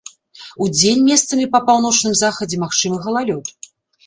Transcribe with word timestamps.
Удзень 0.67 1.03
месцамі 1.09 1.45
па 1.57 1.61
паўночным 1.67 2.17
захадзе 2.23 2.61
магчымы 2.65 2.97
галалёд. 3.05 3.45